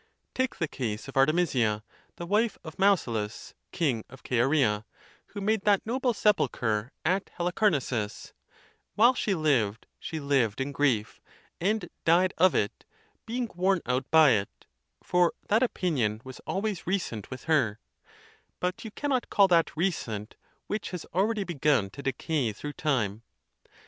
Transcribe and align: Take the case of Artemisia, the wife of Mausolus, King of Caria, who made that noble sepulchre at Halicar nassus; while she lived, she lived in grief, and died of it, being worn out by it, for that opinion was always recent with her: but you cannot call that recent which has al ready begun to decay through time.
Take 0.33 0.55
the 0.57 0.67
case 0.67 1.07
of 1.07 1.15
Artemisia, 1.15 1.83
the 2.15 2.25
wife 2.25 2.57
of 2.63 2.79
Mausolus, 2.79 3.53
King 3.71 4.03
of 4.09 4.23
Caria, 4.23 4.83
who 5.27 5.41
made 5.41 5.61
that 5.61 5.85
noble 5.85 6.15
sepulchre 6.15 6.91
at 7.05 7.29
Halicar 7.37 7.69
nassus; 7.69 8.33
while 8.95 9.13
she 9.13 9.35
lived, 9.35 9.85
she 9.99 10.19
lived 10.19 10.59
in 10.59 10.71
grief, 10.71 11.21
and 11.59 11.87
died 12.03 12.33
of 12.39 12.55
it, 12.55 12.83
being 13.27 13.47
worn 13.53 13.79
out 13.85 14.09
by 14.09 14.31
it, 14.31 14.65
for 15.03 15.33
that 15.49 15.61
opinion 15.61 16.19
was 16.23 16.39
always 16.47 16.87
recent 16.87 17.29
with 17.29 17.43
her: 17.43 17.77
but 18.59 18.83
you 18.83 18.89
cannot 18.89 19.29
call 19.29 19.47
that 19.49 19.77
recent 19.77 20.33
which 20.65 20.89
has 20.89 21.05
al 21.13 21.25
ready 21.25 21.43
begun 21.43 21.91
to 21.91 22.01
decay 22.01 22.51
through 22.53 22.73
time. 22.73 23.21